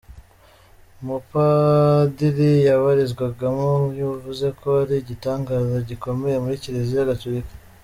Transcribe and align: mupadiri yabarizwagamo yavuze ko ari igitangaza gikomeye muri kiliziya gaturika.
mupadiri 1.05 2.51
yabarizwagamo 2.67 3.69
yavuze 4.01 4.47
ko 4.59 4.67
ari 4.81 4.95
igitangaza 5.01 5.75
gikomeye 5.89 6.37
muri 6.43 6.61
kiliziya 6.63 7.11
gaturika. 7.11 7.53